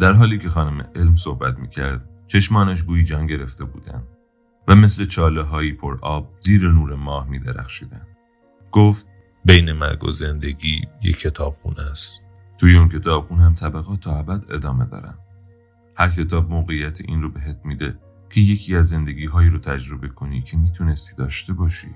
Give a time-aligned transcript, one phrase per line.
[0.00, 4.06] در حالی که خانم علم صحبت می‌کرد چشمانش گویی جان گرفته بودند
[4.68, 8.06] و مثل چاله هایی پر آب زیر نور ماه می درخشیدن.
[8.72, 9.06] گفت
[9.44, 12.22] بین مرگ و زندگی یک کتابخونه است.
[12.58, 15.14] توی اون کتابخونه هم طبقات تا ابد ادامه دارن.
[15.96, 17.98] هر کتاب موقعیت این رو بهت میده
[18.30, 21.94] که یکی از زندگی هایی رو تجربه کنی که می‌تونستی داشته باشی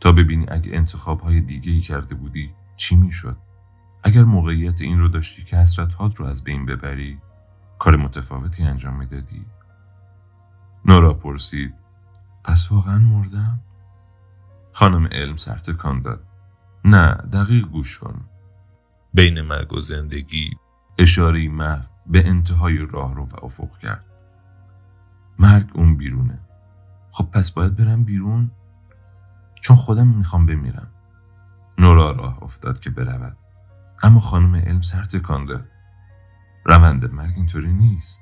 [0.00, 3.36] تا ببینی اگه انتخاب های دیگه ای کرده بودی چی می‌شد
[4.02, 7.18] اگر موقعیت این رو داشتی که حسرت هات رو از بین ببری
[7.78, 9.46] کار متفاوتی انجام می‌دادی.
[10.84, 11.74] نورا پرسید
[12.44, 13.60] پس واقعا مردم؟
[14.72, 16.24] خانم علم سرتکان داد.
[16.84, 18.20] نه دقیق گوش کن.
[19.14, 20.50] بین مرگ و زندگی
[20.98, 24.04] اشاره محو به انتهای راه رو و افق کرد.
[25.38, 26.38] مرگ اون بیرونه.
[27.10, 28.50] خب پس باید برم بیرون؟
[29.60, 30.90] چون خودم می‌خوام بمیرم.
[31.78, 33.36] نورا راه افتاد که برود.
[34.02, 35.68] اما خانم علم سر تکان داد
[36.64, 38.20] روند مرگ اینطوری نیست.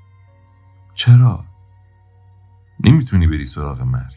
[0.94, 1.44] چرا؟
[2.84, 4.16] نمی‌تونی بری سراغ مرگ.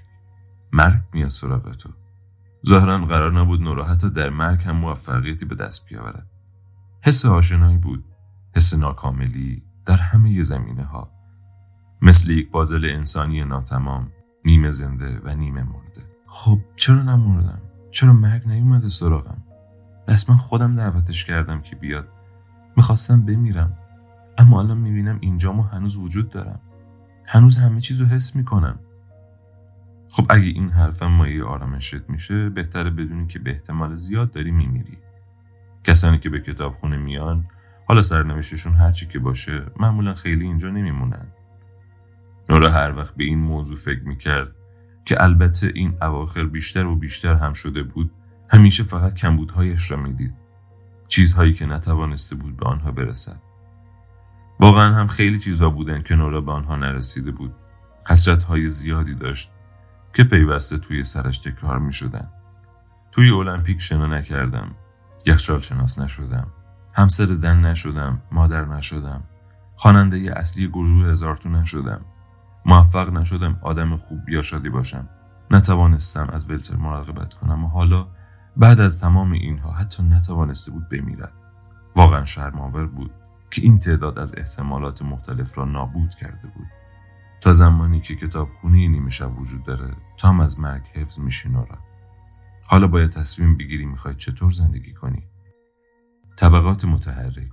[0.71, 1.89] مرگ میاد سراغ تو
[2.67, 6.27] ظاهرا قرار نبود نورا حتی در مرگ هم موفقیتی به دست بیاورد.
[7.02, 8.05] حس آشنایی بود.
[8.55, 11.11] حس ناکاملی در همه زمینه ها
[12.02, 14.11] مثل یک بازل انسانی ناتمام
[14.45, 16.02] نیمه زنده و نیمه مرده.
[16.27, 19.43] خب چرا نمردم؟ چرا مرگ نیومده سراغم؟
[20.09, 22.07] رسما خودم دعوتش کردم که بیاد.
[22.77, 23.77] می‌خواستم بمیرم.
[24.38, 26.59] اما الان می‌بینم اینجا ما هنوز وجود دارم.
[27.27, 28.80] هنوز همه چیز رو حس می‌کنم.
[30.09, 34.97] خب اگه این حرفم مایه آرامشت میشه بهتره بدونی که به احتمال زیاد داری میمیری.
[35.83, 37.47] کسانی که به کتابخونه میان
[37.87, 41.27] حالا سرنوشتشون هرچی که باشه معمولا خیلی اینجا نمیمونن.
[42.49, 44.52] نورا هر وقت به این موضوع فکر می‌کرد
[45.05, 48.11] که البته این اواخر بیشتر و بیشتر هم شده بود
[48.49, 50.33] همیشه فقط کمبودهایش را می‌دید.
[51.08, 53.42] چیزهایی که نتوانسته بود به آنها برسد.
[54.60, 57.55] واقعا هم خیلی چیزها بودن که نورا به آنها نرسیده بود.
[58.08, 59.52] حسرت های زیادی داشت
[60.14, 62.30] که پیوسته توی سرش تکرار می شدن.
[63.11, 64.71] توی المپیک شنا نکردم.
[65.26, 66.48] یخچال شناس نشدم.
[66.93, 68.21] همسر دن نشدم.
[68.31, 69.23] مادر نشدم.
[69.76, 72.02] خواننده اصلی گروه هزارتو نشدم.
[72.66, 75.10] موفق نشدم آدم خوب یا شادی باشم.
[75.52, 78.08] نتوانستم از ولتر مراقبت کنم و حالا
[78.59, 81.33] بعد از تمام اینها حتی نتوانسته بود بمیرد.
[81.95, 83.11] واقعا شرماور بود
[83.52, 86.67] که این تعداد از احتمالات مختلف را نابود کرده بود.
[87.42, 91.49] تا زمانی که کتاب خونه نیمه شب وجود داره تا هم از مرگ حفظ میشی
[91.49, 91.77] نورا
[92.67, 95.23] حالا باید تصمیم بگیری می‌خوای چطور زندگی کنی.
[96.36, 97.49] طبقات متحرک.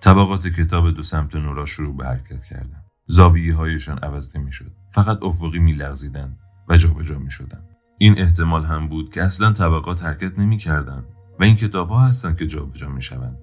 [0.00, 2.84] طبقات کتاب دو سمت نورا شروع به حرکت کردن.
[3.06, 4.72] زاویه هایشان عوض نمی‌شد.
[4.92, 6.38] فقط افقی میلغزیدند
[6.68, 7.71] و جابجا می شدن.
[8.02, 11.04] این احتمال هم بود که اصلا طبقات حرکت نمی کردن
[11.40, 13.38] و این کتاب ها هستند که جابجا می شوند.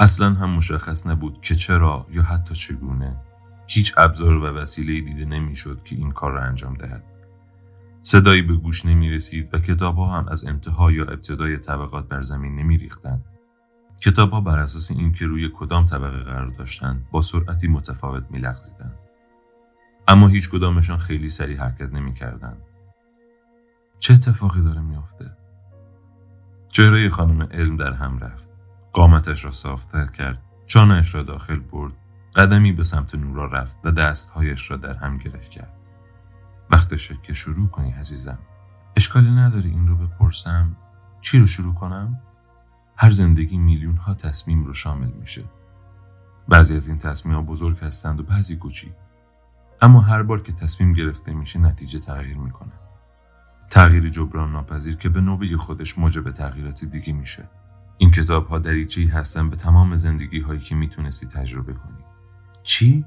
[0.00, 3.16] اصلا هم مشخص نبود که چرا یا حتی چگونه
[3.66, 7.04] هیچ ابزار و وسیله دیده نمی‌شد که این کار را انجام دهد.
[8.02, 12.22] صدایی به گوش نمی رسید و کتاب ها هم از انتها یا ابتدای طبقات بر
[12.22, 13.24] زمین نمی ریختند.
[14.02, 18.98] کتاب ها بر اساس اینکه روی کدام طبقه قرار داشتند با سرعتی متفاوت می لغزیدند.
[20.08, 22.56] اما هیچ کدامشان خیلی سریع حرکت نمی کردن.
[24.00, 25.30] چه اتفاقی داره میافته؟
[26.68, 28.50] چهره خانم علم در هم رفت.
[28.92, 30.42] قامتش را صافتر کرد.
[30.66, 31.92] چانهش را داخل برد.
[32.36, 35.72] قدمی به سمت نورا رفت و دستهایش را در هم گره کرد.
[36.70, 38.38] وقتشه که شروع کنی عزیزم.
[38.96, 40.76] اشکالی نداری این رو بپرسم؟
[41.20, 42.20] چی رو شروع کنم؟
[42.96, 45.44] هر زندگی میلیون ها تصمیم رو شامل میشه.
[46.48, 48.92] بعضی از این تصمیم ها بزرگ هستند و بعضی کوچیک.
[49.82, 52.72] اما هر بار که تصمیم گرفته میشه نتیجه تغییر می‌کنه.
[53.70, 57.48] تغییر جبران ناپذیر که به نوبه خودش موجب تغییرات دیگه میشه.
[57.98, 62.04] این کتاب ها دریچه‌ای هستن به تمام زندگی هایی که می‌تونستی تجربه کنی.
[62.62, 63.04] چی؟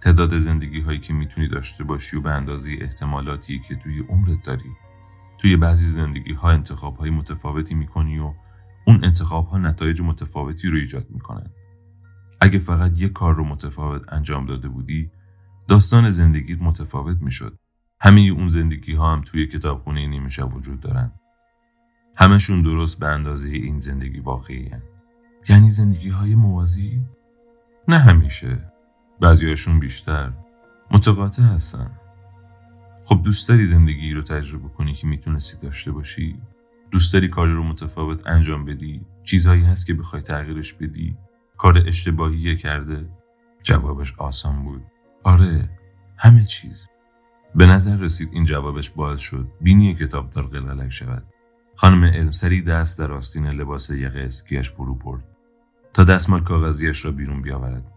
[0.00, 4.70] تعداد زندگی هایی که می‌تونی داشته باشی و به اندازه احتمالاتی که توی عمرت داری.
[5.38, 8.34] توی بعضی زندگی ها انتخاب های متفاوتی می‌کنی و
[8.86, 11.50] اون انتخاب ها نتایج متفاوتی رو ایجاد می‌کنن.
[12.40, 15.10] اگه فقط یک کار رو متفاوت انجام داده بودی
[15.68, 17.58] داستان زندگیت متفاوت می‌شد.
[18.02, 21.12] همه اون زندگی ها هم توی کتابخونه نیمه شب وجود دارن.
[22.16, 24.82] همشون درست به اندازه این زندگی واقعی هن.
[25.48, 27.00] یعنی زندگی های موازی؟
[27.88, 28.72] نه همیشه.
[29.20, 30.32] بعضیاشون بیشتر.
[30.90, 31.90] متقاطع هستن.
[33.04, 36.40] خب دوست داری زندگی رو تجربه کنی که می‌تونستی داشته باشی؟
[36.90, 41.16] دوست داری کاری رو متفاوت انجام بدی؟ چیزهایی هست که بخوای تغییرش بدی؟
[41.58, 43.08] کار اشتباهی کرده؟
[43.62, 44.82] جوابش آسان بود.
[45.24, 45.70] آره
[46.18, 46.88] همه چیز
[47.54, 51.26] به نظر رسید این جوابش باعث شد بینی کتابدار قلقلک شود.
[51.76, 55.24] خانم علم سری دست در آستین لباس یقه اسکیش فرو برد
[55.94, 57.92] تا دستمال کاغذیش را بیرون بیاورد.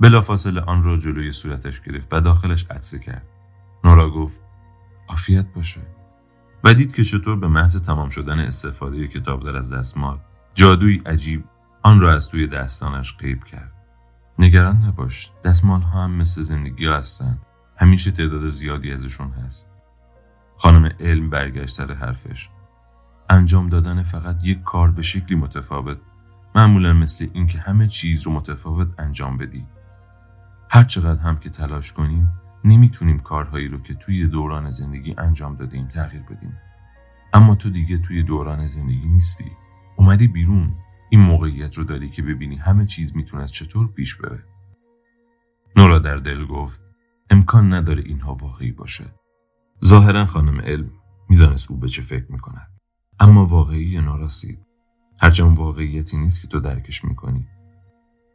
[0.00, 3.26] بلافاصله آن را جلوی صورتش گرفت و داخلش عدسه کرد.
[3.84, 4.42] نورا گفت
[5.08, 5.80] عافیت باشه.
[6.64, 10.18] و دید که چطور به محض تمام شدن استفاده کتاب از دستمال
[10.54, 11.44] جادوی عجیب
[11.82, 13.72] آن را از توی دستانش قیب کرد.
[14.38, 17.38] نگران نباش دستمال ها هم مثل زندگی ها هستن.
[17.76, 19.72] همیشه تعداد زیادی ازشون هست.
[20.56, 22.48] خانم علم برگشت سر حرفش.
[23.30, 25.98] انجام دادن فقط یک کار به شکلی متفاوت.
[26.54, 29.66] معمولا مثل اینکه همه چیز رو متفاوت انجام بدی.
[30.70, 32.32] هر چقدر هم که تلاش کنیم
[32.64, 36.56] نمی‌تونیم کارهایی رو که توی دوران زندگی انجام دادیم تغییر بدیم.
[37.32, 39.52] اما تو دیگه توی دوران زندگی نیستی.
[39.96, 40.74] اومدی بیرون.
[41.10, 44.44] این موقعیت رو داری که ببینی همه چیز می‌تونه چطور پیش بره.
[45.76, 46.82] نورا در دل گفت
[47.30, 49.04] امکان نداره اینها واقعی باشه
[49.84, 50.90] ظاهرا خانم علم
[51.28, 52.70] می‌دانست او به چه فکر می‌کند.
[53.20, 54.58] اما واقعی یا ناراسید
[55.20, 57.46] هرچند واقعیتی نیست که تو درکش می‌کنی.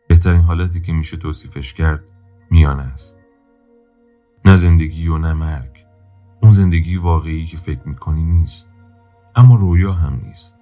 [0.07, 2.03] بهترین حالتی که میشه توصیفش کرد
[2.51, 3.19] میانه است.
[4.45, 5.85] نه زندگی و نه مرگ.
[6.41, 8.71] اون زندگی واقعی که فکر می‌کنی نیست.
[9.35, 10.59] اما رویا هم نیست.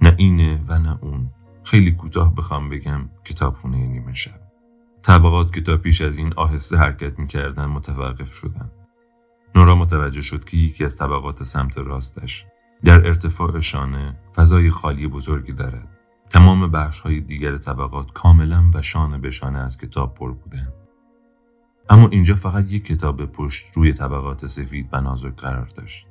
[0.00, 1.30] نه اینه و نه اون.
[1.62, 4.43] خیلی کوتاه بخوام بگم کتابخونه نیمه شب.
[5.04, 8.70] طبقات کتاب پیش از این آهسته حرکت می‌کردن متوقف شدن.
[9.54, 12.46] نورا متوجه شد که یکی از طبقات سمت راستش
[12.84, 15.88] در ارتفاع شانه فضای خالی بزرگی دارد.
[16.30, 20.72] تمام بخش های دیگر طبقات کاملا و شانه به شانه از کتاب پر بودند.
[21.90, 26.06] اما اینجا فقط یک کتاب پشت روی طبقات سفید و نازک قرار داشت.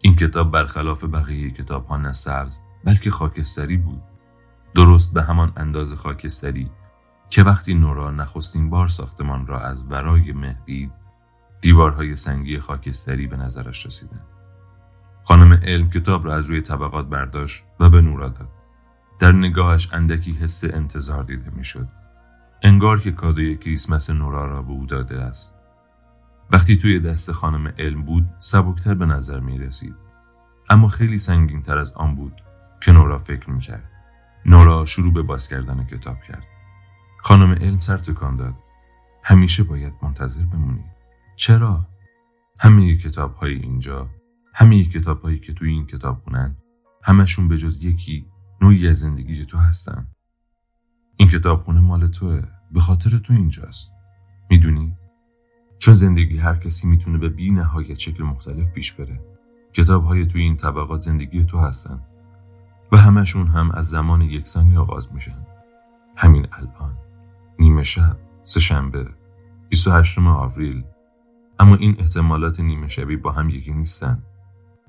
[0.00, 4.02] این کتاب برخلاف بقیه کتاب ها نه سبز بلکه خاکستری بود.
[4.74, 6.70] درست به همان انداز خاکستری
[7.30, 10.92] که وقتی نورا نخستین بار ساختمان را از ورای مه دید
[11.60, 14.26] دیوارهای سنگی خاکستری به نظرش رسیدند
[15.24, 18.48] خانم علم کتاب را از روی طبقات برداشت و به نورا داد.
[19.18, 21.88] در نگاهش اندکی حس انتظار دیده می‌شد.
[22.62, 25.58] انگار که کادوی کریسمس نورا را به او داده است.
[26.50, 29.94] وقتی توی دست خانم علم بود سبکتر به نظر می رسید
[30.70, 32.42] اما خیلی سنگین تر از آن بود
[32.80, 33.90] که نورا فکر می کرد
[34.46, 36.53] نورا شروع به باز کردن کتاب کرد.
[37.24, 38.54] خانم علم سر تکان داد.
[39.22, 40.84] همیشه باید منتظر بمونی.
[41.36, 41.86] چرا؟
[42.60, 44.10] همه کتاب های اینجا
[44.54, 46.56] همه کتاب هایی که توی این کتاب خونن
[47.02, 48.26] همشون به جز یکی
[48.60, 50.06] نوعی از زندگی تو هستن.
[51.16, 52.42] این کتابخونه مال توه
[52.72, 53.92] به خاطر تو اینجاست.
[54.50, 54.96] می‌دونی؟
[55.78, 59.20] چون زندگی هر کسی می‌تونه به بی نهایت شکل مختلف پیش بره.
[59.72, 62.00] کتاب های توی این طبقات زندگی تو هستن.
[62.92, 65.46] و همشون هم از زمان یکسانی آغاز میشن.
[66.16, 67.03] همین الان.
[67.58, 69.08] نیمه شب سه شنبه
[69.68, 70.84] 28 آوریل.
[71.58, 74.22] اما این احتمالات نیمه شبی با هم یکی نیستن.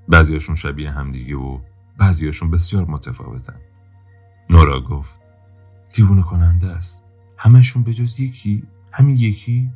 [0.08, 1.60] بعضیاشون شبیه همدیگه و
[1.98, 3.60] بعضیاشون بسیار متفاوتن.
[4.50, 5.20] نورا گفت
[5.94, 7.04] دیوونه کننده است.
[7.38, 9.72] همشون به جز یکی؟ همین یکی؟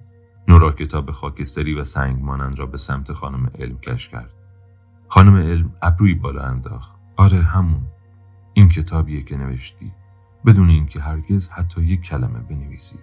[0.48, 4.34] نورا کتاب خاکستری و سنگ مانند را به سمت خانم علم کش کرد.
[5.08, 6.96] خانم علم ابروی بالا انداخت.
[7.18, 7.88] آره همون.
[8.54, 9.92] این کتابیه که نوشتی.
[10.46, 13.00] بدون اینکه هرگز حتی یک کلمه بنویسی.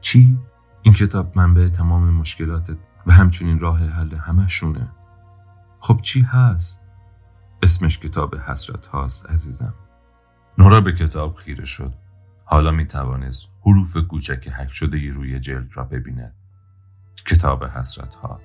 [0.00, 0.38] چی؟
[0.82, 4.90] این کتاب منبع تمام مشکلاتت و همچنین راه حل همشونه
[5.80, 6.82] خب چی هست؟
[7.62, 9.74] اسمش کتاب حسرت هاست عزیزم.
[10.58, 11.94] نورا به کتاب خیره شد.
[12.44, 16.34] حالا می توانست حروف کوچک حک شده روی جلد را ببیند.
[17.26, 18.40] کتاب حسرت ها